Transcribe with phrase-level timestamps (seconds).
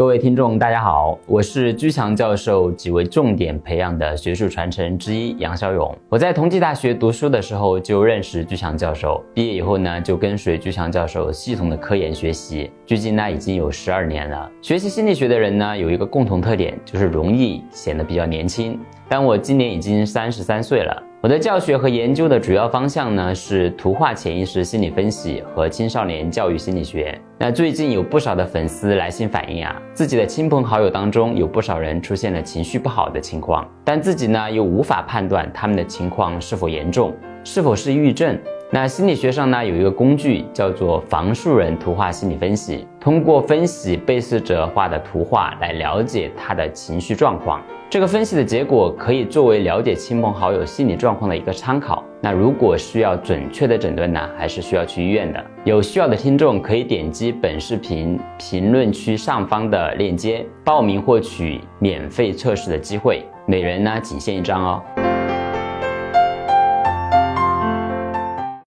[0.00, 5.94] 各位听众，大家好，我是居强教授几位重点培养的学术传承之一杨小勇。
[6.08, 14.50] 我在同济大学读书的时候就认识居强教授，毕业以后呢就跟随居强教授系统的科研学习，距今呢已经有十二年了。
[14.62, 18.80] 学习心理学的人呢有一个共同特点，就是容易显得比较年轻。
[19.06, 21.09] 但我今年已经三十三岁了。
[21.22, 27.20] 我的教学和研究的主要方向呢是图画潜意识心理分析和青少年教育心理学。
[27.36, 37.14] 那最近有不少的粉丝来信反映啊，自己的亲朋好友当中有不少人出现了情绪不好的情况，但自己呢又无法判断他们的情况是否严重，
[37.44, 38.38] 是否是抑郁症。
[38.70, 47.60] 那心理学上呢有一个工具叫做房树人图画心理分析，通过分析被试者画的图画来了解他的情绪状况。
[47.90, 52.04] 这个分析的结果可以作为了解亲朋好友心理状况的一个参考。
[52.20, 55.44] 那如果需要准确的诊断呢，还是需要去医院的。
[55.64, 64.99] 有需要的听众可以点击本视频评论区上方的链接，报名获取免费测试的机会，每人呢仅限一张哦。